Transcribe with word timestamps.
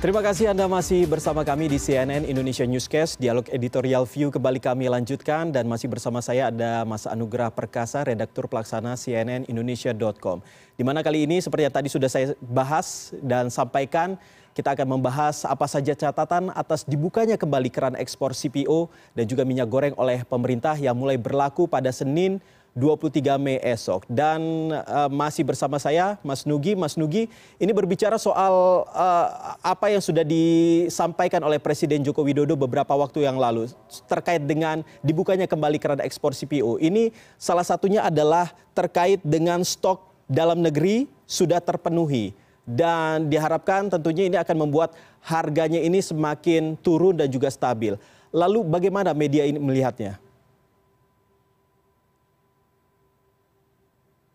Terima 0.00 0.24
kasih 0.24 0.48
Anda 0.48 0.64
masih 0.64 1.04
bersama 1.04 1.44
kami 1.44 1.68
di 1.68 1.76
CNN 1.76 2.24
Indonesia 2.24 2.64
Newscast. 2.64 3.20
Dialog 3.20 3.44
editorial 3.52 4.08
view 4.08 4.32
kembali 4.32 4.56
kami 4.56 4.88
lanjutkan 4.88 5.52
dan 5.52 5.68
masih 5.68 5.92
bersama 5.92 6.24
saya 6.24 6.48
ada 6.48 6.88
Mas 6.88 7.04
Anugrah 7.04 7.52
Perkasa, 7.52 8.00
redaktur 8.00 8.48
pelaksana 8.48 8.96
CNN 8.96 9.44
Indonesia.com. 9.44 10.40
Di 10.80 10.80
mana 10.88 11.04
kali 11.04 11.28
ini 11.28 11.44
seperti 11.44 11.68
yang 11.68 11.76
tadi 11.76 11.92
sudah 11.92 12.08
saya 12.08 12.32
bahas 12.40 13.12
dan 13.20 13.52
sampaikan, 13.52 14.16
kita 14.56 14.72
akan 14.72 14.88
membahas 14.96 15.44
apa 15.44 15.68
saja 15.68 15.92
catatan 15.92 16.48
atas 16.56 16.88
dibukanya 16.88 17.36
kembali 17.36 17.68
keran 17.68 17.92
ekspor 18.00 18.32
CPO 18.32 18.88
dan 19.12 19.28
juga 19.28 19.44
minyak 19.44 19.68
goreng 19.68 19.92
oleh 20.00 20.24
pemerintah 20.24 20.80
yang 20.80 20.96
mulai 20.96 21.20
berlaku 21.20 21.68
pada 21.68 21.92
Senin 21.92 22.40
23 22.74 23.40
Mei 23.40 23.58
esok. 23.62 24.06
Dan 24.06 24.70
uh, 24.72 25.10
masih 25.10 25.42
bersama 25.42 25.76
saya 25.80 26.18
Mas 26.22 26.46
Nugi. 26.46 26.78
Mas 26.78 26.94
Nugi, 26.94 27.26
ini 27.58 27.72
berbicara 27.74 28.16
soal 28.16 28.86
uh, 28.90 29.26
apa 29.62 29.90
yang 29.90 30.02
sudah 30.02 30.22
disampaikan 30.22 31.42
oleh 31.42 31.58
Presiden 31.58 32.02
Joko 32.06 32.22
Widodo 32.22 32.54
beberapa 32.54 32.94
waktu 32.94 33.26
yang 33.26 33.38
lalu 33.38 33.70
terkait 34.06 34.42
dengan 34.46 34.86
dibukanya 35.02 35.50
kembali 35.50 35.78
keran 35.82 36.00
ekspor 36.02 36.34
CPO. 36.34 36.78
Ini 36.78 37.10
salah 37.40 37.66
satunya 37.66 38.06
adalah 38.06 38.52
terkait 38.72 39.18
dengan 39.26 39.62
stok 39.66 40.06
dalam 40.30 40.62
negeri 40.62 41.10
sudah 41.26 41.58
terpenuhi 41.58 42.30
dan 42.70 43.26
diharapkan 43.26 43.90
tentunya 43.90 44.30
ini 44.30 44.38
akan 44.38 44.56
membuat 44.68 44.94
harganya 45.26 45.82
ini 45.82 45.98
semakin 45.98 46.78
turun 46.78 47.18
dan 47.18 47.26
juga 47.26 47.50
stabil. 47.50 47.98
Lalu 48.30 48.62
bagaimana 48.62 49.10
media 49.10 49.42
ini 49.42 49.58
melihatnya? 49.58 50.22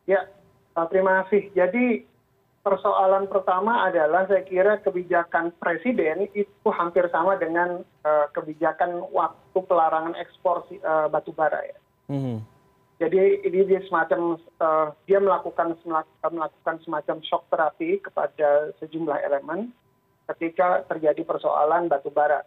Ya, 0.06 0.30
terima 0.90 1.26
kasih. 1.26 1.50
Jadi 1.58 2.06
persoalan 2.66 3.30
pertama 3.30 3.86
adalah 3.86 4.26
saya 4.26 4.42
kira 4.42 4.82
kebijakan 4.82 5.54
presiden 5.62 6.26
itu 6.34 6.70
hampir 6.74 7.06
sama 7.14 7.38
dengan 7.38 7.86
uh, 8.02 8.26
kebijakan 8.34 9.06
waktu 9.14 9.60
pelarangan 9.70 10.18
ekspor 10.18 10.66
uh, 10.82 11.06
batu 11.06 11.30
bara 11.30 11.62
ya. 11.62 11.78
Mm 12.10 12.22
-hmm. 12.22 12.38
Jadi 12.96 13.46
ini 13.46 13.60
dia 13.70 13.82
semacam 13.86 14.42
uh, 14.62 14.90
dia 15.06 15.22
melakukan 15.22 15.78
melakukan 16.26 16.76
semacam 16.82 17.18
shock 17.22 17.46
terapi 17.54 18.02
kepada 18.02 18.74
sejumlah 18.82 19.20
elemen 19.22 19.70
ketika 20.34 20.82
terjadi 20.90 21.22
persoalan 21.22 21.86
batu 21.86 22.10
bara. 22.10 22.42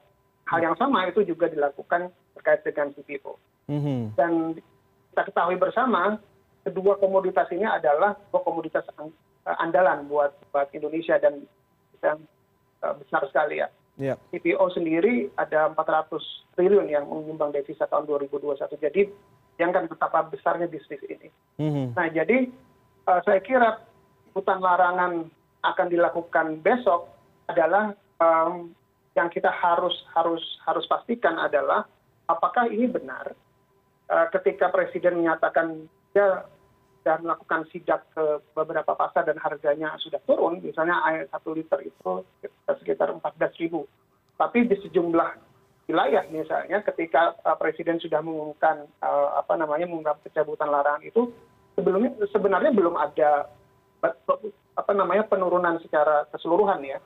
Hal 0.51 0.65
yang 0.65 0.75
sama 0.81 1.07
itu 1.07 1.23
juga 1.23 1.47
dilakukan 1.47 2.11
terkait 2.35 2.65
dengan 2.67 2.91
CPO. 2.97 3.39
Mm 3.71 3.81
-hmm. 3.85 4.01
Dan 4.19 4.33
kita 5.13 5.23
ketahui 5.31 5.61
bersama 5.61 6.19
kedua 6.69 7.01
komoditas 7.01 7.49
ini 7.49 7.65
adalah 7.65 8.13
dua 8.29 8.45
komoditas 8.45 8.85
eh, 9.01 9.09
andalan 9.57 10.05
buat 10.05 10.37
buat 10.53 10.69
Indonesia 10.77 11.17
dan 11.17 11.49
yang 12.05 12.21
uh, 12.85 12.95
besar 13.01 13.25
sekali 13.33 13.65
ya. 13.65 13.69
Yeah. 13.99 14.15
CPO 14.31 14.63
sendiri 14.79 15.27
ada 15.35 15.75
400 15.75 16.55
triliun 16.55 16.87
yang 16.87 17.11
menyumbang 17.11 17.51
devisa 17.51 17.91
tahun 17.91 18.07
2021. 18.07 18.79
Jadi 18.79 19.11
yang 19.59 19.75
kan 19.75 19.91
betapa 19.91 20.31
besarnya 20.31 20.71
bisnis 20.71 21.03
ini. 21.11 21.29
Mm-hmm. 21.59 21.87
Nah 21.99 22.07
jadi 22.07 22.47
uh, 23.11 23.21
saya 23.27 23.43
kira 23.43 23.83
hutan 24.39 24.63
larangan 24.63 25.27
akan 25.67 25.87
dilakukan 25.91 26.63
besok 26.63 27.11
adalah 27.51 27.91
um, 28.23 28.71
yang 29.19 29.27
kita 29.35 29.51
harus 29.51 29.99
harus 30.15 30.43
harus 30.63 30.87
pastikan 30.87 31.35
adalah 31.35 31.83
apakah 32.31 32.71
ini 32.71 32.87
benar 32.87 33.35
uh, 34.07 34.27
ketika 34.31 34.71
presiden 34.71 35.27
menyatakan 35.27 35.91
dia 36.15 36.47
sudah 37.09 37.25
melakukan 37.25 37.65
sidak 37.73 38.05
ke 38.13 38.45
beberapa 38.53 38.93
pasar 38.93 39.25
dan 39.25 39.41
harganya 39.41 39.97
sudah 39.97 40.21
turun, 40.29 40.61
misalnya 40.61 41.01
air 41.09 41.25
satu 41.33 41.57
liter 41.57 41.81
itu 41.81 42.21
sekitar 42.69 43.09
empat 43.17 43.33
belas 43.41 43.57
ribu. 43.57 43.89
Tapi 44.37 44.69
di 44.69 44.77
sejumlah 44.77 45.41
wilayah 45.89 46.29
misalnya 46.29 46.85
ketika 46.85 47.33
uh, 47.49 47.57
presiden 47.57 47.97
sudah 47.97 48.21
mengumumkan 48.21 48.85
uh, 49.01 49.41
apa 49.41 49.57
namanya 49.57 49.89
mengungkap 49.89 50.21
pencabutan 50.21 50.69
larangan 50.69 51.01
itu 51.01 51.33
sebelumnya 51.81 52.13
sebenarnya 52.29 52.77
belum 52.77 52.93
ada 53.01 53.49
apa 54.77 54.93
namanya 54.93 55.25
penurunan 55.33 55.81
secara 55.81 56.29
keseluruhan 56.29 56.85
ya. 56.85 57.01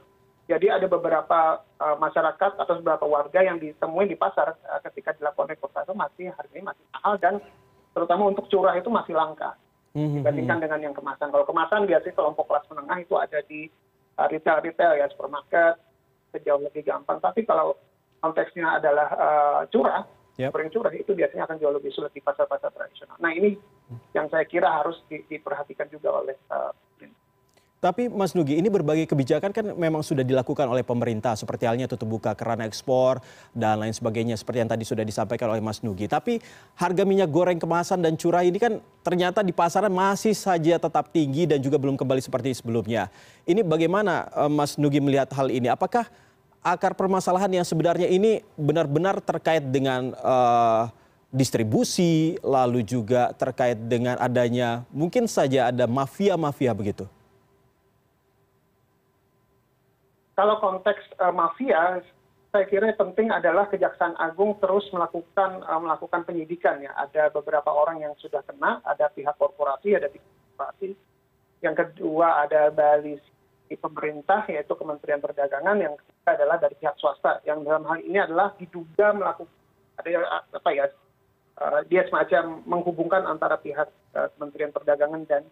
Jadi 0.51 0.67
ada 0.67 0.91
beberapa 0.91 1.63
uh, 1.79 1.95
masyarakat 2.03 2.59
atau 2.59 2.75
beberapa 2.83 3.07
warga 3.07 3.39
yang 3.39 3.63
ditemui 3.63 4.11
di 4.11 4.19
pasar 4.19 4.59
uh, 4.67 4.83
ketika 4.91 5.15
dilakukan 5.15 5.55
reportase 5.55 5.95
masih 5.95 6.35
harganya 6.35 6.75
masih 6.75 6.85
mahal 6.91 7.15
dan 7.23 7.35
terutama 7.95 8.35
untuk 8.35 8.51
curah 8.51 8.75
itu 8.75 8.91
masih 8.91 9.15
langka. 9.15 9.55
Mhm, 9.93 10.25
dibandingkan 10.25 10.57
mhm. 10.57 10.65
dengan 10.65 10.81
yang 10.91 10.95
kemasan. 10.97 11.29
Kalau 11.29 11.45
kemasan 11.45 11.85
biasanya 11.85 12.17
kelompok 12.17 12.49
kelas 12.49 12.65
menengah 12.73 12.99
itu 13.05 13.15
ada 13.21 13.39
di 13.45 13.69
uh, 14.17 14.29
retail 14.29 14.65
retail 14.65 14.93
ya 14.97 15.07
supermarket 15.13 15.77
sejauh 16.33 16.65
lebih 16.65 16.83
gampang. 16.89 17.21
Tapi 17.21 17.45
kalau 17.45 17.77
konteksnya 18.25 18.81
adalah 18.81 19.09
uh, 19.13 19.61
curah, 19.69 20.09
yep. 20.41 20.49
goreng 20.49 20.73
curah 20.73 20.93
itu 20.97 21.13
biasanya 21.13 21.45
akan 21.45 21.61
jauh 21.61 21.75
lebih 21.77 21.93
sulit 21.93 22.13
di 22.17 22.25
pasar-pasar 22.25 22.73
tradisional. 22.73 23.21
Nah 23.21 23.37
ini 23.37 23.53
yang 24.17 24.33
saya 24.33 24.49
kira 24.49 24.81
harus 24.81 24.97
di, 25.13 25.21
diperhatikan 25.29 25.93
juga 25.93 26.25
oleh 26.25 26.37
uh, 26.49 26.73
tapi 27.83 28.07
Mas 28.07 28.31
Nugi, 28.31 28.63
ini 28.63 28.71
berbagai 28.71 29.11
kebijakan 29.11 29.51
kan 29.51 29.75
memang 29.75 30.07
sudah 30.07 30.23
dilakukan 30.23 30.71
oleh 30.71 30.87
pemerintah 30.87 31.35
seperti 31.35 31.67
halnya 31.67 31.91
tutup 31.91 32.15
buka 32.15 32.31
keran 32.39 32.63
ekspor 32.63 33.19
dan 33.51 33.83
lain 33.83 33.91
sebagainya 33.91 34.39
seperti 34.39 34.63
yang 34.63 34.71
tadi 34.71 34.87
sudah 34.87 35.03
disampaikan 35.03 35.51
oleh 35.51 35.59
Mas 35.59 35.83
Nugi. 35.83 36.07
Tapi 36.07 36.39
harga 36.79 37.03
minyak 37.03 37.35
goreng 37.35 37.59
kemasan 37.59 37.99
dan 37.99 38.15
curah 38.15 38.47
ini 38.47 38.63
kan 38.63 38.79
ternyata 39.03 39.43
di 39.43 39.51
pasaran 39.51 39.91
masih 39.91 40.31
saja 40.31 40.79
tetap 40.79 41.11
tinggi 41.11 41.43
dan 41.51 41.59
juga 41.59 41.75
belum 41.75 41.99
kembali 41.99 42.23
seperti 42.23 42.55
sebelumnya. 42.55 43.11
Ini 43.51 43.67
bagaimana 43.67 44.31
eh, 44.31 44.47
Mas 44.47 44.79
Nugi 44.79 45.03
melihat 45.03 45.35
hal 45.35 45.51
ini? 45.51 45.67
Apakah 45.67 46.07
akar 46.63 46.95
permasalahan 46.95 47.51
yang 47.51 47.67
sebenarnya 47.67 48.07
ini 48.07 48.47
benar-benar 48.55 49.19
terkait 49.19 49.67
dengan 49.67 50.15
uh, 50.23 50.87
distribusi 51.35 52.39
lalu 52.47 52.87
juga 52.87 53.35
terkait 53.35 53.75
dengan 53.75 54.15
adanya 54.23 54.87
mungkin 54.95 55.27
saja 55.27 55.75
ada 55.75 55.91
mafia-mafia 55.91 56.71
begitu? 56.71 57.11
Kalau 60.33 60.57
konteks 60.65 61.03
uh, 61.21 61.33
mafia 61.33 62.01
saya 62.53 62.69
kira 62.69 62.93
yang 62.93 63.01
penting 63.01 63.33
adalah 63.33 63.65
kejaksaan 63.73 64.13
agung 64.21 64.57
terus 64.61 64.85
melakukan 64.93 65.65
uh, 65.65 65.81
melakukan 65.81 66.25
penyidikan 66.29 66.81
ya. 66.85 66.93
Ada 66.97 67.33
beberapa 67.33 67.73
orang 67.73 68.05
yang 68.05 68.13
sudah 68.21 68.45
kena 68.45 68.81
ada 68.85 69.09
pihak 69.13 69.37
korporasi 69.37 69.97
ada 69.97 70.09
pihak 70.09 70.25
korporasi. 70.25 70.93
Yang 71.65 71.75
kedua 71.85 72.45
ada 72.45 72.69
dari 72.73 73.17
pemerintah 73.73 74.45
yaitu 74.53 74.73
kementerian 74.77 75.21
perdagangan. 75.21 75.81
Yang 75.81 75.95
ketiga 76.05 76.31
adalah 76.41 76.57
dari 76.61 76.75
pihak 76.77 76.97
swasta. 77.01 77.41
Yang 77.49 77.59
dalam 77.69 77.85
hal 77.89 77.99
ini 78.05 78.19
adalah 78.21 78.53
diduga 78.57 79.17
melakukan 79.17 79.61
ada 79.93 80.09
apa 80.57 80.71
ya 80.73 80.87
dia 81.89 82.03
semacam 82.09 82.65
menghubungkan 82.65 83.29
antara 83.29 83.61
pihak 83.61 83.89
kementerian 84.37 84.73
perdagangan 84.73 85.25
dan 85.29 85.45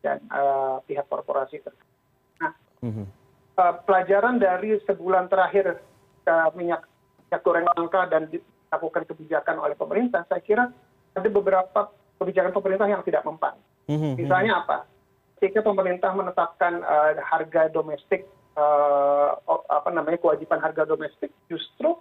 dan 0.00 0.20
uh, 0.32 0.80
pihak 0.84 1.04
korporasi. 1.08 1.60
Nah 2.40 2.52
mm 2.80 2.92
-hmm 2.92 3.25
Eh, 3.25 3.25
pelajaran 3.56 4.36
dari 4.36 4.76
sebulan 4.84 5.32
terakhir 5.32 5.80
minyak 6.52 6.84
goreng 7.40 7.64
langka 7.72 8.04
dan 8.12 8.28
dilakukan 8.28 9.08
kebijakan 9.08 9.56
oleh 9.58 9.74
pemerintah 9.74 10.28
saya 10.28 10.44
kira 10.44 10.68
ada 11.16 11.28
beberapa 11.32 11.88
kebijakan 12.20 12.52
pemerintah 12.52 12.88
yang 12.88 13.00
tidak 13.00 13.24
mempan. 13.24 13.56
Mhm, 13.88 14.20
misalnya 14.20 14.60
mhm. 14.60 14.62
apa? 14.64 14.78
Ketika 15.36 15.60
pemerintah 15.64 16.12
menetapkan 16.16 16.80
uh, 16.80 17.12
harga 17.20 17.68
domestik 17.72 18.24
uh, 18.56 19.36
apa 19.68 19.88
namanya 19.92 20.20
kewajiban 20.20 20.60
harga 20.60 20.88
domestik 20.88 21.32
justru 21.48 21.96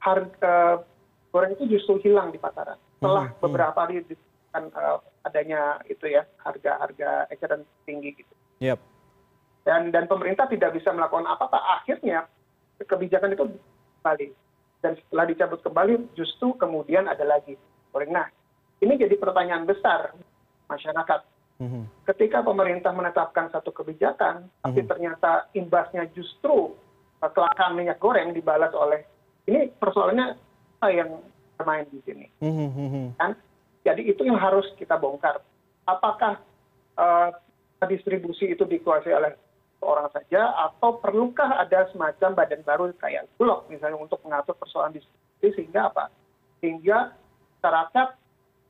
harga 0.00 0.84
goreng 1.32 1.56
itu 1.56 1.76
justru 1.76 2.00
hilang 2.04 2.32
di 2.32 2.40
pasaran. 2.40 2.76
Setelah 3.00 3.32
beberapa 3.40 3.78
hari 3.84 4.04
uh, 4.56 4.98
adanya 5.24 5.80
itu 5.88 6.08
ya 6.08 6.24
harga 6.40 6.80
harga 6.80 7.10
eceran 7.32 7.64
tinggi 7.84 8.20
gitu. 8.20 8.34
Yep 8.60 8.91
dan 9.62 9.94
dan 9.94 10.10
pemerintah 10.10 10.50
tidak 10.50 10.74
bisa 10.74 10.90
melakukan 10.90 11.26
apa 11.26 11.46
apa 11.46 11.58
akhirnya 11.80 12.26
kebijakan 12.82 13.34
itu 13.34 13.44
kembali. 14.02 14.28
Dan 14.82 14.98
setelah 14.98 15.26
dicabut 15.30 15.60
kembali 15.62 15.94
justru 16.18 16.58
kemudian 16.58 17.06
ada 17.06 17.22
lagi. 17.22 17.54
Nah 18.10 18.26
ini 18.82 18.98
jadi 18.98 19.14
pertanyaan 19.14 19.66
besar 19.66 20.14
masyarakat. 20.66 21.32
Mhm. 21.62 21.86
ketika 22.10 22.42
pemerintah 22.42 22.90
menetapkan 22.90 23.46
satu 23.54 23.70
kebijakan 23.70 24.50
tapi 24.66 24.82
mhm. 24.82 24.88
ternyata 24.88 25.46
imbasnya 25.54 26.10
justru 26.10 26.74
uh, 27.22 27.30
kelangkaan 27.30 27.78
minyak 27.78 28.02
goreng 28.02 28.34
dibalas 28.34 28.74
oleh 28.74 29.06
ini 29.46 29.70
persoalannya 29.78 30.34
apa 30.82 30.88
yang 30.90 31.22
bermain 31.54 31.86
di 31.94 32.02
sini? 32.02 32.26
Mhm, 32.42 33.14
kan? 33.14 33.38
Jadi 33.86 34.10
itu 34.10 34.26
yang 34.26 34.38
harus 34.38 34.66
kita 34.74 34.98
bongkar. 34.98 35.38
Apakah 35.86 36.42
uh, 36.98 37.30
distribusi 37.86 38.50
itu 38.50 38.62
dikuasai 38.66 39.14
oleh 39.14 39.34
orang 39.82 40.08
saja 40.14 40.54
atau 40.70 41.02
perlukah 41.02 41.58
ada 41.58 41.90
semacam 41.90 42.30
badan 42.38 42.62
baru 42.62 42.84
kayak 42.96 43.26
bulog 43.36 43.66
misalnya 43.66 43.98
untuk 43.98 44.22
mengatur 44.22 44.54
persoalan 44.56 44.94
distribusi 44.94 45.48
sehingga 45.58 45.90
apa 45.90 46.04
sehingga 46.62 46.98
masyarakat 47.58 48.08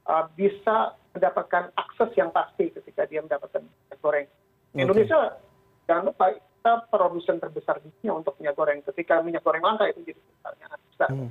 uh, 0.09 0.25
bisa 0.33 0.97
mendapatkan 1.13 1.69
akses 1.77 2.11
yang 2.17 2.33
pasti 2.33 2.73
ketika 2.73 3.05
dia 3.05 3.21
mendapatkan 3.21 3.61
minyak 3.61 3.99
goreng 4.01 4.27
okay. 4.27 4.81
Indonesia 4.81 5.37
jangan 5.85 6.09
lupa 6.09 6.33
kita 6.63 6.87
produsen 6.95 7.43
terbesar 7.43 7.83
di 7.83 7.91
dunia 7.99 8.23
untuk 8.23 8.39
minyak 8.39 8.55
goreng. 8.55 8.79
Ketika 8.87 9.19
minyak 9.19 9.43
goreng 9.43 9.67
langka 9.67 9.91
itu 9.91 10.15
jadi 10.15 10.21
pertanyaan 10.23 10.79
besar. 10.95 11.09
Hmm. 11.11 11.31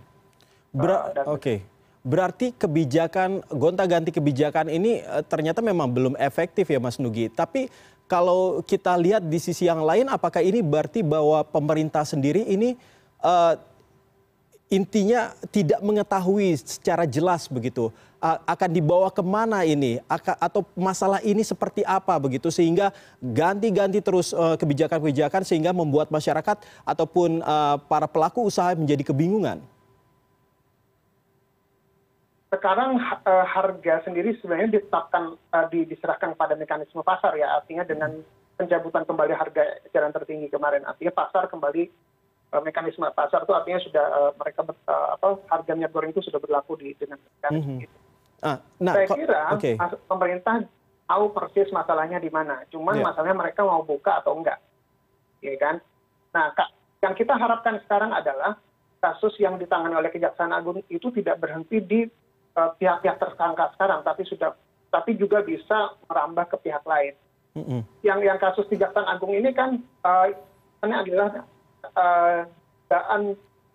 Ber 0.75 0.91
uh, 0.91 0.99
Oke. 0.99 1.39
Okay. 1.39 1.57
Berarti 2.03 2.51
kebijakan 2.51 3.39
gonta-ganti 3.47 4.11
kebijakan 4.11 4.67
ini 4.67 4.99
uh, 5.07 5.23
ternyata 5.23 5.63
memang 5.63 5.87
belum 5.87 6.13
efektif 6.19 6.67
ya 6.67 6.83
Mas 6.83 6.99
Nugi. 6.99 7.31
Tapi 7.31 7.71
kalau 8.11 8.59
kita 8.67 8.91
lihat 8.99 9.23
di 9.23 9.39
sisi 9.39 9.71
yang 9.71 9.87
lain 9.87 10.11
apakah 10.11 10.43
ini 10.43 10.59
berarti 10.59 10.99
bahwa 10.99 11.47
pemerintah 11.47 12.03
sendiri 12.03 12.43
ini 12.43 12.75
uh, 13.23 13.55
intinya 14.67 15.31
tidak 15.47 15.79
mengetahui 15.79 16.59
secara 16.59 17.07
jelas 17.07 17.47
begitu 17.47 17.87
akan 18.21 18.69
dibawa 18.69 19.09
ke 19.09 19.25
mana 19.25 19.65
ini 19.65 19.97
atau 20.37 20.61
masalah 20.77 21.17
ini 21.25 21.41
seperti 21.41 21.81
apa 21.81 22.13
begitu 22.21 22.53
sehingga 22.53 22.93
ganti-ganti 23.17 23.97
terus 23.97 24.29
eh, 24.29 24.55
kebijakan-kebijakan 24.61 25.41
sehingga 25.41 25.73
membuat 25.73 26.13
masyarakat 26.13 26.61
ataupun 26.85 27.41
eh, 27.41 27.75
para 27.89 28.05
pelaku 28.05 28.45
usaha 28.45 28.77
menjadi 28.77 29.09
kebingungan. 29.09 29.65
Sekarang 32.51 32.99
eh, 32.99 33.45
harga 33.47 34.03
sendiri 34.03 34.35
sebenarnya 34.43 34.77
ditetapkan 34.77 35.39
diserahkan 35.71 36.35
pada 36.35 36.59
mekanisme 36.59 36.99
pasar 37.01 37.33
ya 37.39 37.57
artinya 37.63 37.87
dengan 37.87 38.19
pencabutan 38.59 39.07
kembali 39.07 39.33
harga 39.33 39.81
eceran 39.87 40.13
tertinggi 40.13 40.51
kemarin 40.51 40.83
artinya 40.85 41.15
pasar 41.15 41.47
kembali 41.47 41.87
Eh, 42.51 42.59
mekanisme 42.67 43.07
pasar 43.15 43.47
itu 43.47 43.55
artinya 43.55 43.79
sudah 43.79 44.05
mereka 44.35 44.67
apa 44.83 45.39
harga 45.47 45.71
minyak 45.71 45.95
goreng 45.95 46.11
itu 46.11 46.19
sudah 46.19 46.35
berlaku 46.35 46.75
di 46.75 46.91
dengan 46.99 47.15
mekanisme 47.39 47.63
mm 47.63 47.77
-hmm. 47.79 47.85
itu. 47.87 47.97
Ah, 48.43 48.57
nah, 48.75 48.93
saya 48.99 49.07
kira 49.07 49.41
okay. 49.55 49.79
pemerintah 50.11 50.67
tahu 51.07 51.31
persis 51.31 51.71
masalahnya 51.71 52.19
di 52.19 52.27
mana, 52.27 52.67
cuman 52.67 52.99
yeah. 52.99 53.07
masalahnya 53.07 53.39
mereka 53.39 53.63
mau 53.63 53.87
buka 53.87 54.19
atau 54.19 54.35
enggak, 54.35 54.59
ya 55.39 55.55
kan? 55.63 55.79
Nah, 56.35 56.51
yang 56.99 57.15
kita 57.15 57.39
harapkan 57.39 57.79
sekarang 57.87 58.11
adalah 58.11 58.59
kasus 58.99 59.31
yang 59.39 59.55
ditangani 59.55 59.95
oleh 59.95 60.11
Kejaksaan 60.11 60.51
Agung 60.51 60.83
itu 60.91 61.07
tidak 61.15 61.39
berhenti 61.39 61.79
di 61.79 62.03
pihak-pihak 62.53 63.17
uh, 63.17 63.21
tersangka 63.21 63.71
sekarang, 63.77 64.03
tapi 64.03 64.27
sudah 64.27 64.55
tapi 64.91 65.15
juga 65.15 65.39
bisa 65.39 65.95
merambah 66.11 66.51
ke 66.51 66.57
pihak 66.67 66.83
lain. 66.83 67.15
Yang 68.03 68.19
yang 68.27 68.39
kasus 68.39 68.67
Kejaksaan 68.67 69.07
Agung 69.07 69.35
ini 69.35 69.51
kan 69.51 69.79
uh, 70.07 70.27
ini 70.83 70.95
adalah 70.95 71.43
dugaan 72.91 73.23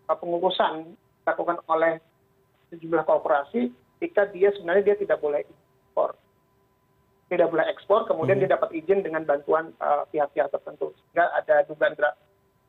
eh, 0.08 0.17
pengurusan 0.17 0.96
dilakukan 1.23 1.58
oleh 1.67 1.99
sejumlah 2.70 3.05
korporasi 3.06 3.70
ketika 3.99 4.28
dia 4.31 4.52
sebenarnya 4.55 4.93
dia 4.93 4.96
tidak 5.00 5.19
boleh 5.23 5.43
ekspor 5.43 6.14
tidak 7.26 7.49
boleh 7.50 7.67
ekspor 7.67 8.06
kemudian 8.06 8.38
dia 8.38 8.50
dapat 8.50 8.70
izin 8.75 9.02
dengan 9.02 9.26
bantuan 9.26 9.75
eh, 9.78 10.02
pihak-pihak 10.14 10.50
tertentu 10.50 10.94
sehingga 10.94 11.31
ada 11.34 11.67
dugaan 11.67 11.94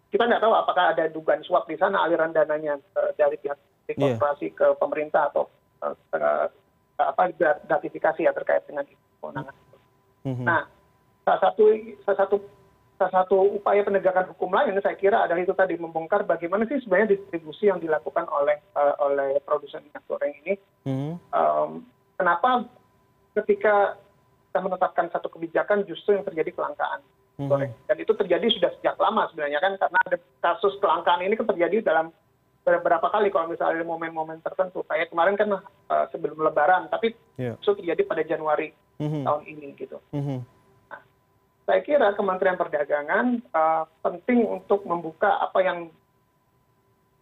kita 0.08 0.24
nggak 0.24 0.42
tahu 0.42 0.54
apakah 0.56 0.96
ada 0.96 1.12
dugaan 1.12 1.44
suap 1.44 1.68
di 1.68 1.76
sana 1.76 2.08
aliran 2.08 2.32
dananya 2.32 2.80
uh, 2.96 3.12
dari 3.20 3.36
pihak 3.44 3.60
iya. 3.92 4.16
korporasi 4.16 4.56
ke 4.56 4.64
pemerintah 4.80 5.28
atau 5.28 5.52
gratifikasi 7.68 8.26
ya 8.26 8.34
terkait 8.34 8.66
dengan 8.66 8.86
kewenangan. 9.22 9.56
-hmm. 10.26 10.46
Nah, 10.46 10.66
salah 11.24 11.42
satu 11.42 11.64
salah 12.04 12.20
satu 12.26 12.36
salah 12.98 13.14
satu 13.14 13.38
upaya 13.54 13.86
penegakan 13.86 14.34
hukum 14.34 14.50
lain 14.50 14.74
saya 14.82 14.98
kira 14.98 15.22
adalah 15.22 15.38
itu 15.38 15.54
tadi 15.54 15.78
membongkar 15.78 16.26
bagaimana 16.26 16.66
sih 16.66 16.82
sebenarnya 16.82 17.14
distribusi 17.14 17.70
yang 17.70 17.78
dilakukan 17.78 18.26
oleh 18.26 18.58
uh, 18.74 18.98
oleh 19.06 19.38
produsen 19.46 19.86
minyak 19.86 20.04
goreng 20.10 20.34
ini. 20.44 20.58
Um, 21.30 21.86
kenapa 22.18 22.66
ketika 23.38 24.02
kita 24.50 24.60
menetapkan 24.66 25.14
satu 25.14 25.30
kebijakan 25.30 25.86
justru 25.86 26.18
yang 26.18 26.26
terjadi 26.26 26.50
kelangkaan 26.58 27.06
hmm. 27.38 27.46
goreng 27.46 27.72
dan 27.86 27.98
itu 28.02 28.10
terjadi 28.18 28.50
sudah 28.58 28.72
sejak 28.82 28.98
lama 28.98 29.30
sebenarnya 29.30 29.62
kan 29.62 29.78
karena 29.78 30.00
ada 30.10 30.18
kasus 30.42 30.74
kelangkaan 30.82 31.22
ini 31.22 31.38
kan 31.38 31.46
terjadi 31.46 31.86
dalam 31.86 32.10
beberapa 32.68 33.08
kali 33.08 33.32
kalau 33.32 33.48
misalnya 33.48 33.88
momen-momen 33.88 34.44
tertentu 34.44 34.84
kayak 34.84 35.08
kemarin 35.08 35.40
kan 35.40 35.56
uh, 35.56 36.06
sebelum 36.12 36.44
Lebaran 36.44 36.92
tapi 36.92 37.16
yeah. 37.40 37.56
itu 37.56 37.72
terjadi 37.80 38.04
pada 38.04 38.24
Januari 38.28 38.76
-hmm. 39.00 39.24
tahun 39.24 39.44
ini 39.48 39.68
gitu. 39.80 39.98
-hmm 40.12 40.58
saya 41.68 41.84
kira 41.84 42.16
kementerian 42.16 42.56
perdagangan 42.56 43.44
uh, 43.52 43.84
penting 44.00 44.48
untuk 44.48 44.88
membuka 44.88 45.36
apa 45.44 45.60
yang 45.60 45.92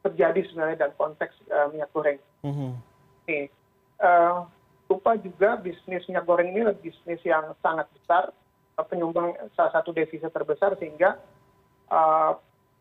terjadi 0.05 0.45
sebenarnya 0.45 0.85
dalam 0.85 0.95
konteks 1.01 1.33
uh, 1.49 1.65
minyak 1.73 1.89
goreng. 1.89 2.21
Nih, 3.25 3.49
uh, 4.05 4.45
lupa 4.85 5.17
juga 5.17 5.57
bisnis 5.57 6.05
minyak 6.05 6.29
goreng 6.29 6.53
ini 6.53 6.61
adalah 6.61 6.77
bisnis 6.77 7.17
yang 7.25 7.57
sangat 7.65 7.89
besar, 7.97 8.29
penyumbang 8.85 9.33
salah 9.57 9.73
satu 9.73 9.89
devisa 9.97 10.29
terbesar 10.29 10.77
sehingga 10.77 11.17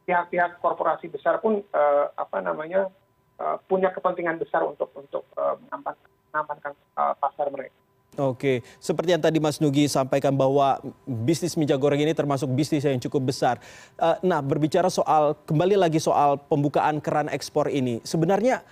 pihak-pihak 0.05 0.57
uh, 0.57 0.61
korporasi 0.61 1.09
besar 1.09 1.41
pun 1.41 1.65
uh, 1.73 2.05
apa 2.17 2.41
namanya 2.45 2.93
uh, 3.41 3.57
punya 3.65 3.91
kepentingan 3.91 4.41
besar 4.41 4.65
untuk 4.65 4.93
untuk 4.97 5.25
uh, 5.37 5.57
mengamankan 5.69 6.77
pasar 7.19 7.47
mereka. 7.51 7.85
Oke, 8.15 8.63
seperti 8.79 9.11
yang 9.11 9.23
tadi 9.23 9.43
Mas 9.43 9.59
Nugi 9.59 9.91
sampaikan 9.91 10.31
bahwa 10.31 10.79
bisnis 11.03 11.59
minyak 11.59 11.83
goreng 11.83 11.99
ini 11.99 12.15
termasuk 12.15 12.47
bisnis 12.55 12.87
yang 12.87 13.03
cukup 13.03 13.35
besar. 13.35 13.59
Eh, 13.99 14.17
nah, 14.23 14.39
berbicara 14.39 14.87
soal 14.87 15.35
kembali 15.43 15.75
lagi 15.75 15.99
soal 15.99 16.39
pembukaan 16.39 17.03
keran 17.03 17.27
ekspor 17.27 17.67
ini, 17.67 17.99
sebenarnya 18.07 18.63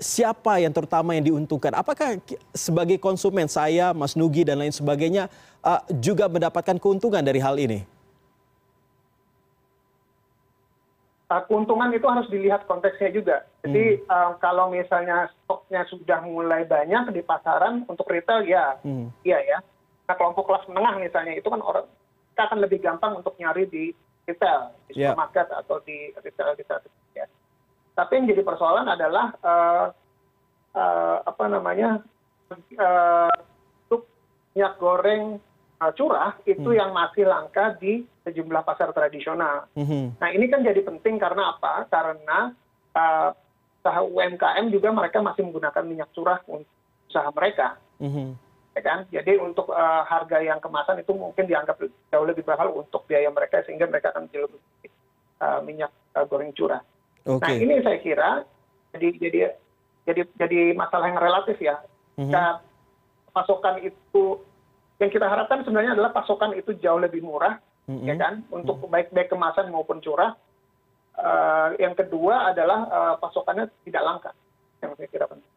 siapa 0.00 0.64
yang 0.64 0.72
terutama 0.72 1.12
yang 1.12 1.28
diuntungkan? 1.28 1.76
Apakah 1.76 2.16
sebagai 2.56 2.96
konsumen 2.96 3.52
saya, 3.52 3.92
Mas 3.92 4.16
Nugi 4.16 4.48
dan 4.48 4.64
lain 4.64 4.72
sebagainya 4.72 5.28
eh, 5.60 5.80
juga 6.00 6.32
mendapatkan 6.32 6.80
keuntungan 6.80 7.20
dari 7.20 7.40
hal 7.40 7.60
ini? 7.60 7.84
Uh, 7.84 7.94
keuntungan 11.26 11.90
itu 11.90 12.06
harus 12.06 12.30
dilihat 12.30 12.70
konteksnya 12.70 13.10
juga. 13.10 13.36
Jadi 13.66 13.98
hmm. 13.98 14.06
uh, 14.06 14.32
kalau 14.38 14.70
misalnya 14.70 15.26
stoknya 15.42 15.82
sudah 15.90 16.22
mulai 16.22 16.62
banyak 16.62 17.10
di 17.10 17.22
pasaran 17.26 17.82
untuk 17.90 18.06
retail 18.06 18.46
ya, 18.46 18.78
hmm. 18.86 19.10
iya 19.26 19.42
ya. 19.42 19.58
Nah 20.06 20.14
kelompok 20.14 20.46
kelas 20.46 20.70
menengah 20.70 21.02
misalnya 21.02 21.34
itu 21.34 21.50
kan 21.50 21.58
orang 21.58 21.90
kita 22.30 22.42
akan 22.46 22.58
lebih 22.62 22.78
gampang 22.78 23.18
untuk 23.18 23.34
nyari 23.42 23.66
di 23.66 23.90
retail, 24.28 24.70
di 24.86 25.02
yeah. 25.02 25.10
supermarket 25.10 25.48
atau 25.50 25.82
di 25.82 26.14
retail 26.22 26.54
retail. 26.54 26.82
Ya. 27.18 27.26
Tapi 27.98 28.12
yang 28.22 28.26
jadi 28.30 28.42
persoalan 28.46 28.86
adalah 28.86 29.34
uh, 29.42 29.86
uh, 30.78 31.16
apa 31.26 31.44
namanya 31.50 32.06
uh, 32.78 33.34
untuk 33.88 34.06
minyak 34.54 34.78
goreng 34.78 35.42
uh, 35.42 35.55
curah 35.92 36.32
itu 36.48 36.68
hmm. 36.72 36.78
yang 36.78 36.90
masih 36.96 37.28
langka 37.28 37.76
di 37.76 38.04
sejumlah 38.26 38.66
pasar 38.66 38.90
tradisional. 38.90 39.70
Mm-hmm. 39.78 40.18
Nah 40.18 40.28
ini 40.34 40.50
kan 40.50 40.66
jadi 40.66 40.82
penting 40.82 41.22
karena 41.22 41.54
apa? 41.54 41.86
Karena 41.86 42.50
uh, 42.98 43.30
usaha 43.78 44.02
UMKM 44.02 44.66
juga 44.74 44.90
mereka 44.90 45.22
masih 45.22 45.46
menggunakan 45.46 45.84
minyak 45.86 46.10
curah 46.10 46.42
untuk 46.50 46.66
usaha 47.06 47.30
mereka. 47.30 47.78
Mm-hmm. 48.02 48.28
Ya 48.74 48.80
kan? 48.82 48.98
Jadi 49.14 49.32
untuk 49.38 49.70
uh, 49.70 50.02
harga 50.10 50.42
yang 50.42 50.58
kemasan 50.58 51.06
itu 51.06 51.14
mungkin 51.14 51.46
dianggap 51.46 51.78
jauh 51.86 52.26
lebih 52.26 52.42
mahal 52.42 52.74
untuk 52.74 53.06
biaya 53.06 53.30
mereka 53.30 53.62
sehingga 53.62 53.86
mereka 53.86 54.10
akan 54.10 54.26
jual 54.34 54.50
uh, 55.38 55.62
minyak 55.62 55.94
uh, 56.18 56.26
goreng 56.26 56.50
curah. 56.50 56.82
Okay. 57.22 57.46
Nah 57.46 57.54
ini 57.62 57.74
saya 57.86 57.98
kira 58.02 58.30
jadi 58.90 59.08
jadi 59.22 59.38
jadi 60.02 60.20
jadi 60.34 60.60
masalah 60.74 61.14
yang 61.14 61.22
relatif 61.22 61.62
ya. 61.62 61.78
Mm-hmm. 62.18 62.32
Nah, 62.34 62.58
pasokan 63.30 63.86
itu 63.86 64.40
yang 64.96 65.10
kita 65.12 65.26
harapkan 65.28 65.60
sebenarnya 65.62 65.92
adalah 65.96 66.10
pasokan 66.12 66.56
itu 66.56 66.72
jauh 66.80 67.00
lebih 67.00 67.20
murah 67.20 67.60
ya 67.86 68.14
kan? 68.18 68.42
Untuk 68.50 68.82
baik 68.90 69.14
baik 69.14 69.30
kemasan 69.30 69.70
maupun 69.70 70.02
curah. 70.02 70.34
Uh, 71.16 71.72
yang 71.80 71.96
kedua 71.96 72.52
adalah 72.52 72.80
uh, 72.92 73.14
pasokannya 73.16 73.72
tidak 73.88 74.02
langka. 74.04 74.30
Yang 74.84 74.92
saya 75.00 75.08
kira 75.08 75.26
penting. 75.30 75.52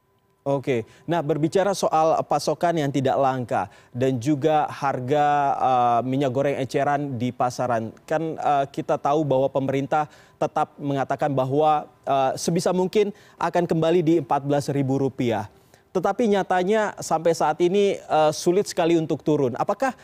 Oke, 0.47 0.87
nah 1.03 1.19
berbicara 1.19 1.75
soal 1.75 2.15
pasokan 2.23 2.79
yang 2.79 2.87
tidak 2.87 3.19
langka 3.19 3.67
dan 3.91 4.15
juga 4.23 4.71
harga 4.71 5.25
uh, 5.59 5.99
minyak 5.99 6.31
goreng 6.31 6.55
eceran 6.55 7.19
di 7.19 7.35
pasaran, 7.35 7.91
kan 8.07 8.39
uh, 8.39 8.63
kita 8.71 8.95
tahu 8.95 9.27
bahwa 9.27 9.51
pemerintah 9.51 10.07
tetap 10.39 10.71
mengatakan 10.79 11.35
bahwa 11.35 11.91
uh, 12.07 12.31
sebisa 12.39 12.71
mungkin 12.71 13.11
akan 13.35 13.67
kembali 13.67 13.99
di 13.99 14.15
Rp14.000. 14.23 15.58
Tetapi 15.89 16.29
nyatanya 16.29 16.93
sampai 17.01 17.33
saat 17.33 17.57
ini 17.65 17.97
uh, 18.05 18.29
sulit 18.29 18.69
sekali 18.69 18.93
untuk 18.93 19.25
turun. 19.25 19.57
Apakah 19.57 19.97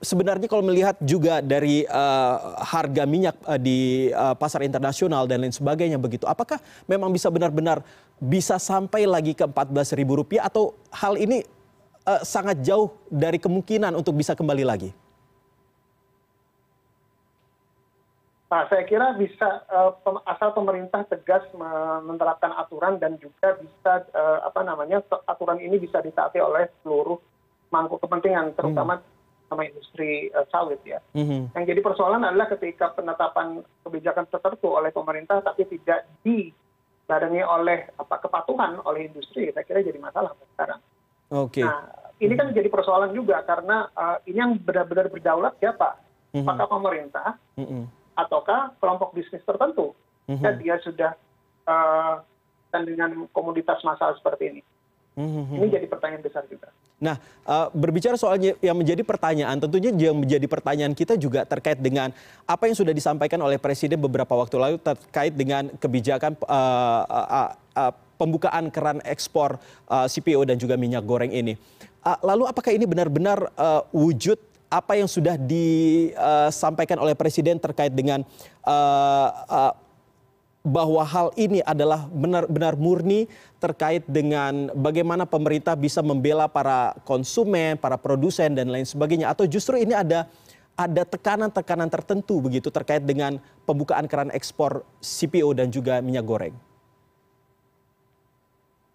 sebenarnya 0.00 0.48
kalau 0.48 0.64
melihat 0.64 0.96
juga 1.04 1.44
dari 1.44 1.84
uh, 1.88 2.56
harga 2.60 3.04
minyak 3.04 3.36
uh, 3.44 3.60
di 3.60 4.08
uh, 4.12 4.32
pasar 4.36 4.64
internasional 4.64 5.28
dan 5.28 5.44
lain 5.44 5.52
sebagainya 5.52 6.00
begitu, 6.00 6.24
apakah 6.24 6.60
memang 6.88 7.12
bisa 7.12 7.28
benar-benar 7.28 7.84
bisa 8.16 8.56
sampai 8.56 9.04
lagi 9.04 9.36
ke 9.36 9.44
Rp14.000 9.44 10.40
atau 10.40 10.72
hal 10.88 11.20
ini 11.20 11.44
uh, 12.08 12.20
sangat 12.24 12.64
jauh 12.64 12.92
dari 13.12 13.36
kemungkinan 13.36 13.92
untuk 13.92 14.16
bisa 14.16 14.32
kembali 14.32 14.64
lagi? 14.64 15.03
Nah, 18.54 18.70
saya 18.70 18.86
kira 18.86 19.18
bisa 19.18 19.66
uh, 19.66 19.98
asal 20.30 20.54
pemerintah 20.54 21.02
tegas 21.10 21.42
menerapkan 22.06 22.54
aturan 22.54 23.02
dan 23.02 23.18
juga 23.18 23.58
bisa 23.58 24.06
uh, 24.14 24.46
apa 24.46 24.62
namanya 24.62 25.02
aturan 25.26 25.58
ini 25.58 25.82
bisa 25.82 25.98
ditaati 25.98 26.38
oleh 26.38 26.70
seluruh 26.86 27.18
mangkuk 27.74 27.98
kepentingan 27.98 28.54
terutama 28.54 29.02
hmm 29.02 29.12
sama 29.44 29.70
industri 29.70 30.32
sawit 30.50 30.80
ya. 30.82 30.98
Mm-hmm. 31.14 31.54
Yang 31.54 31.64
jadi 31.68 31.80
persoalan 31.84 32.26
adalah 32.26 32.48
ketika 32.56 32.90
penetapan 32.96 33.60
kebijakan 33.84 34.26
tertentu 34.32 34.72
oleh 34.72 34.90
pemerintah 34.90 35.44
tapi 35.44 35.68
tidak 35.68 36.08
dibarengi 36.24 37.44
oleh 37.44 37.92
apa 37.94 38.24
kepatuhan 38.24 38.80
oleh 38.82 39.12
industri, 39.12 39.52
saya 39.52 39.62
kira 39.62 39.84
jadi 39.84 40.00
masalah 40.00 40.32
sekarang. 40.56 40.80
Oke. 41.30 41.60
Okay. 41.60 41.64
Nah, 41.68 41.86
ini 42.18 42.34
kan 42.34 42.50
jadi 42.56 42.66
persoalan 42.72 43.12
juga 43.12 43.44
karena 43.44 43.86
uh, 43.94 44.18
ini 44.26 44.38
yang 44.42 44.56
benar-benar 44.58 45.12
berdaulat 45.12 45.54
siapa? 45.60 46.00
Mm-hmm. 46.34 46.42
Apakah 46.48 46.66
pemerintah. 46.66 47.28
Ataukah 48.14 48.74
kelompok 48.78 49.14
bisnis 49.14 49.42
tertentu? 49.42 49.92
Mm-hmm. 50.30 50.42
Dan 50.42 50.54
dia 50.62 50.76
sudah 50.80 51.12
dan 52.72 52.82
dengan 52.84 53.28
komoditas 53.32 53.80
masalah 53.80 54.16
seperti 54.18 54.56
ini. 54.56 54.62
Mm-hmm. 55.14 55.56
Ini 55.62 55.66
jadi 55.70 55.86
pertanyaan 55.86 56.22
besar 56.26 56.42
juga. 56.50 56.68
Nah, 56.98 57.20
uh, 57.44 57.68
berbicara 57.74 58.14
soal 58.16 58.40
yang 58.40 58.76
menjadi 58.78 59.04
pertanyaan, 59.04 59.60
tentunya 59.60 59.92
yang 59.92 60.16
menjadi 60.16 60.46
pertanyaan 60.48 60.94
kita 60.96 61.18
juga 61.20 61.44
terkait 61.44 61.76
dengan 61.76 62.14
apa 62.48 62.64
yang 62.64 62.76
sudah 62.78 62.94
disampaikan 62.96 63.38
oleh 63.42 63.60
Presiden 63.60 64.00
beberapa 64.00 64.32
waktu 64.32 64.56
lalu 64.56 64.76
terkait 64.80 65.34
dengan 65.34 65.68
kebijakan 65.76 66.38
uh, 66.48 67.02
uh, 67.04 67.50
uh, 67.76 67.92
pembukaan 68.16 68.70
keran 68.72 69.02
ekspor 69.04 69.58
uh, 69.90 70.06
CPO 70.06 70.46
dan 70.46 70.56
juga 70.56 70.78
minyak 70.78 71.02
goreng 71.04 71.34
ini. 71.34 71.58
Uh, 72.00 72.18
lalu 72.24 72.48
apakah 72.48 72.70
ini 72.72 72.86
benar-benar 72.88 73.52
uh, 73.58 73.82
wujud 73.90 74.38
apa 74.74 74.98
yang 74.98 75.06
sudah 75.06 75.38
disampaikan 75.38 76.98
oleh 76.98 77.14
Presiden 77.14 77.62
terkait 77.62 77.94
dengan 77.94 78.26
uh, 78.66 79.30
uh, 79.46 79.72
bahwa 80.64 81.04
hal 81.04 81.28
ini 81.36 81.60
adalah 81.62 82.08
benar-benar 82.08 82.74
murni 82.74 83.28
terkait 83.60 84.02
dengan 84.08 84.72
bagaimana 84.72 85.28
pemerintah 85.28 85.76
bisa 85.76 86.00
membela 86.00 86.48
para 86.48 86.96
konsumen, 87.04 87.76
para 87.76 88.00
produsen 88.00 88.56
dan 88.56 88.72
lain 88.72 88.88
sebagainya 88.88 89.30
atau 89.30 89.44
justru 89.44 89.76
ini 89.76 89.92
ada 89.92 90.26
ada 90.74 91.06
tekanan-tekanan 91.06 91.86
tertentu 91.86 92.42
begitu 92.42 92.66
terkait 92.72 93.04
dengan 93.06 93.38
pembukaan 93.62 94.10
keran 94.10 94.32
ekspor 94.34 94.82
CPO 94.98 95.54
dan 95.54 95.70
juga 95.70 96.02
minyak 96.02 96.26
goreng? 96.26 96.73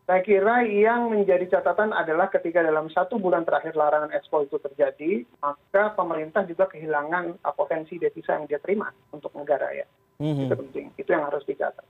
Saya 0.10 0.26
kira 0.26 0.66
yang 0.66 1.14
menjadi 1.14 1.46
catatan 1.46 1.94
adalah 1.94 2.34
ketika 2.34 2.66
dalam 2.66 2.90
satu 2.90 3.22
bulan 3.22 3.46
terakhir 3.46 3.78
larangan 3.78 4.10
ekspor 4.10 4.50
itu 4.50 4.58
terjadi, 4.58 5.22
maka 5.38 5.94
pemerintah 5.94 6.42
juga 6.50 6.66
kehilangan 6.66 7.38
potensi 7.54 8.02
devisa 8.02 8.42
yang 8.42 8.50
dia 8.50 8.58
terima 8.58 8.90
untuk 9.14 9.30
negara 9.38 9.70
ya 9.70 9.86
hmm. 10.20 10.46
itu 10.46 10.54
penting 10.54 10.86
itu 11.00 11.10
yang 11.10 11.26
harus 11.26 11.44
dicatat 11.48 11.88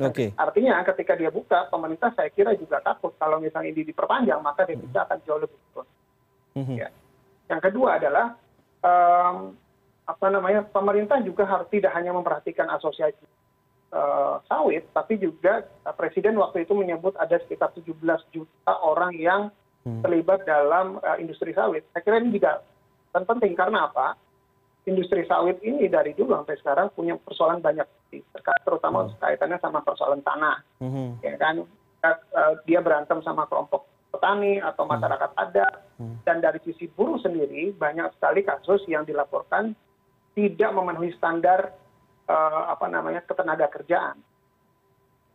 Okay. 0.00 0.32
Artinya 0.32 0.80
ketika 0.88 1.12
dia 1.12 1.28
buka, 1.28 1.68
pemerintah 1.68 2.08
saya 2.16 2.32
kira 2.32 2.56
juga 2.56 2.80
takut 2.80 3.12
kalau 3.20 3.36
misalnya 3.36 3.68
ini 3.68 3.84
diperpanjang 3.84 4.40
maka 4.40 4.64
devisa 4.64 5.04
akan 5.04 5.20
jauh 5.28 5.44
lebih 5.44 5.60
turun. 5.68 5.84
Mm-hmm. 6.56 6.76
Ya. 6.80 6.88
Yang 7.52 7.60
kedua 7.68 8.00
adalah 8.00 8.32
um, 8.80 9.52
apa 10.08 10.26
namanya 10.32 10.64
pemerintah 10.64 11.20
juga 11.20 11.44
harus 11.44 11.68
tidak 11.68 11.92
hanya 11.92 12.16
memperhatikan 12.16 12.72
asosiasi 12.72 13.20
uh, 13.20 13.28
sawit, 14.46 14.86
tapi 14.94 15.18
juga 15.18 15.66
uh, 15.82 15.94
presiden 15.94 16.38
waktu 16.38 16.62
itu 16.62 16.78
menyebut 16.78 17.18
ada 17.18 17.42
sekitar 17.42 17.74
17 17.74 17.98
juta 18.30 18.72
orang 18.86 19.10
yang 19.18 19.50
mm. 19.82 20.06
terlibat 20.06 20.46
dalam 20.46 21.02
uh, 21.02 21.18
industri 21.18 21.50
sawit. 21.50 21.82
Saya 21.90 22.06
kira 22.06 22.22
ini 22.22 22.34
juga 22.34 22.62
penting 23.10 23.58
karena 23.58 23.90
apa? 23.90 24.14
industri 24.88 25.28
sawit 25.28 25.60
ini 25.60 25.90
dari 25.92 26.16
dulu 26.16 26.32
sampai 26.40 26.56
sekarang 26.60 26.88
punya 26.96 27.14
persoalan 27.20 27.60
banyak 27.60 27.84
terutama 28.64 29.06
hmm. 29.06 29.20
kaitannya 29.20 29.58
sama 29.60 29.84
persoalan 29.84 30.24
tanah 30.24 30.56
hmm. 30.80 31.20
ya 31.20 31.36
kan 31.36 31.62
eh, 32.02 32.54
dia 32.64 32.80
berantem 32.80 33.20
sama 33.20 33.44
kelompok 33.46 33.86
petani 34.10 34.58
atau 34.58 34.88
hmm. 34.88 34.92
masyarakat 34.96 35.30
adat 35.36 35.74
dan 36.24 36.40
dari 36.40 36.58
sisi 36.64 36.88
buruh 36.88 37.20
sendiri 37.20 37.76
banyak 37.76 38.08
sekali 38.16 38.40
kasus 38.40 38.80
yang 38.88 39.04
dilaporkan 39.04 39.76
tidak 40.32 40.70
memenuhi 40.72 41.12
standar 41.14 41.76
apa 42.70 42.86
namanya 42.86 43.20
ketenaga 43.26 43.66
kerjaan. 43.70 44.16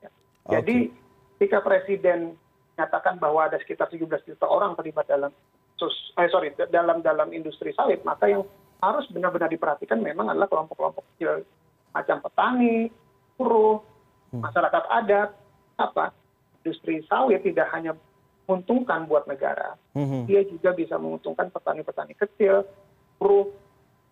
Ya. 0.01 0.09
Jadi 0.59 0.93
ketika 1.37 1.59
presiden 1.65 2.39
menyatakan 2.75 3.19
bahwa 3.19 3.47
ada 3.47 3.59
sekitar 3.59 3.87
17 3.87 4.07
juta 4.27 4.45
orang 4.47 4.75
terlibat 4.75 5.07
dalam 5.07 5.31
sus, 5.75 5.91
eh, 6.19 6.27
sorry 6.31 6.51
dalam 6.71 7.03
dalam 7.03 7.31
industri 7.31 7.71
sawit, 7.75 8.03
maka 8.03 8.27
yang 8.31 8.43
harus 8.83 9.07
benar 9.11 9.31
benar 9.31 9.49
diperhatikan 9.51 9.99
memang 10.03 10.31
adalah 10.31 10.51
kelompok 10.51 10.75
kelompok 10.77 11.03
kecil 11.15 11.43
macam 11.95 12.19
petani 12.19 12.91
buruh 13.39 13.79
hmm. 14.35 14.43
masyarakat 14.43 14.83
adat 14.91 15.29
apa 15.79 16.11
industri 16.61 17.03
sawit 17.07 17.43
tidak 17.43 17.71
hanya 17.71 17.95
menguntungkan 18.45 19.07
buat 19.07 19.25
negara 19.25 19.79
hmm. 19.95 20.27
dia 20.27 20.43
juga 20.43 20.75
bisa 20.75 20.99
menguntungkan 20.99 21.49
petani 21.49 21.81
petani 21.87 22.13
kecil 22.13 22.67
buruh 23.15 23.47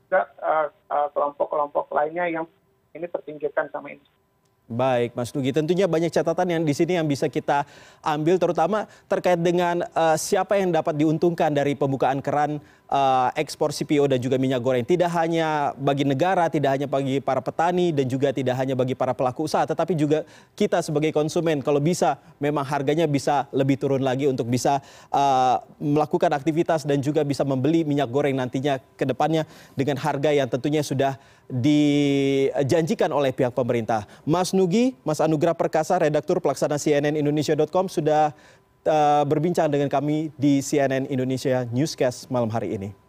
juga 0.08 0.32
uh, 0.40 0.68
uh, 0.90 1.08
kelompok 1.12 1.48
kelompok 1.52 1.86
lainnya 1.92 2.26
yang 2.32 2.46
ini 2.94 3.06
terpinggirkan 3.10 3.70
sama 3.74 3.90
industri 3.92 4.24
Baik, 4.64 5.12
Mas 5.12 5.36
Nugi. 5.36 5.52
Tentunya 5.52 5.92
banyak 5.92 6.08
catatan 6.08 6.48
yang 6.48 6.64
di 6.64 6.72
sini 6.72 6.96
yang 6.96 7.04
bisa 7.04 7.28
kita 7.28 7.68
ambil, 8.00 8.40
terutama 8.40 8.88
terkait 9.12 9.36
dengan 9.36 9.84
uh, 9.92 10.16
siapa 10.16 10.56
yang 10.56 10.72
dapat 10.72 10.96
diuntungkan 10.96 11.52
dari 11.52 11.76
pembukaan 11.76 12.24
keran 12.24 12.64
uh, 12.94 13.34
ekspor 13.34 13.74
CPO 13.74 14.06
dan 14.06 14.22
juga 14.22 14.38
minyak 14.38 14.62
goreng. 14.62 14.86
Tidak 14.86 15.10
hanya 15.10 15.74
bagi 15.74 16.06
negara, 16.06 16.46
tidak 16.48 16.78
hanya 16.78 16.86
bagi 16.86 17.18
para 17.18 17.42
petani, 17.42 17.90
dan 17.90 18.06
juga 18.06 18.30
tidak 18.30 18.54
hanya 18.62 18.78
bagi 18.78 18.94
para 18.94 19.18
pelaku 19.18 19.50
usaha, 19.50 19.66
tetapi 19.66 19.98
juga 19.98 20.22
kita 20.54 20.86
sebagai 20.86 21.10
konsumen. 21.10 21.66
Kalau 21.66 21.82
bisa, 21.82 22.22
memang 22.38 22.62
harganya 22.62 23.10
bisa 23.10 23.50
lebih 23.50 23.82
turun 23.82 24.06
lagi 24.06 24.30
untuk 24.30 24.46
bisa 24.46 24.80
uh, 25.10 25.58
melakukan 25.82 26.30
aktivitas 26.38 26.86
dan 26.86 27.02
juga 27.02 27.26
bisa 27.26 27.42
membeli 27.42 27.82
minyak 27.82 28.14
goreng 28.14 28.38
nantinya 28.38 28.78
ke 28.94 29.10
depannya 29.10 29.50
dengan 29.74 29.98
harga 29.98 30.30
yang 30.30 30.46
tentunya 30.46 30.86
sudah 30.86 31.18
dijanjikan 31.50 33.12
oleh 33.12 33.36
pihak 33.36 33.52
pemerintah. 33.52 34.08
Mas 34.24 34.56
Nugi, 34.56 34.96
Mas 35.04 35.20
Anugrah 35.20 35.58
Perkasa, 35.58 36.00
redaktur 36.00 36.40
pelaksana 36.40 36.80
CNN 36.80 37.20
Indonesia.com 37.20 37.92
sudah 37.92 38.32
berbincang 39.28 39.72
dengan 39.72 39.88
kami 39.88 40.32
di 40.36 40.60
CNN 40.60 41.08
Indonesia 41.08 41.64
Newscast 41.72 42.28
malam 42.28 42.52
hari 42.52 42.76
ini. 42.76 43.03